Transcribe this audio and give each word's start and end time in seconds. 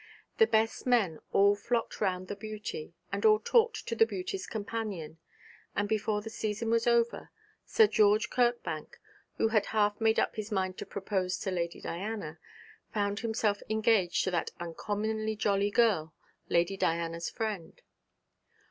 The 0.39 0.47
best 0.47 0.87
men 0.87 1.19
all 1.31 1.53
flocked 1.55 2.01
round 2.01 2.27
the 2.27 2.35
beauty, 2.35 2.95
and 3.11 3.23
all 3.23 3.37
talked 3.37 3.87
to 3.87 3.95
the 3.95 4.07
beauty's 4.07 4.47
companion: 4.47 5.19
and 5.75 5.87
before 5.87 6.23
the 6.23 6.29
season 6.31 6.71
was 6.71 6.87
over, 6.87 7.29
Sir 7.65 7.85
George 7.85 8.31
Kirkbank, 8.31 8.99
who 9.37 9.49
had 9.49 9.67
half 9.67 10.01
made 10.01 10.19
up 10.19 10.37
his 10.37 10.51
mind 10.51 10.79
to 10.79 10.87
propose 10.87 11.37
to 11.41 11.51
Lady 11.51 11.79
Diana, 11.79 12.39
found 12.91 13.19
himself 13.19 13.61
engaged 13.69 14.23
to 14.23 14.31
that 14.31 14.49
uncommonly 14.59 15.35
jolly 15.35 15.69
girl, 15.69 16.15
Lady 16.49 16.75
Diana's 16.77 17.29
friend. 17.29 17.79